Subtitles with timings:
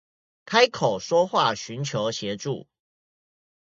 [0.47, 2.67] 開口說話尋求協助